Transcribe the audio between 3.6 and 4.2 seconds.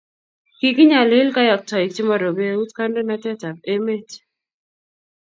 amet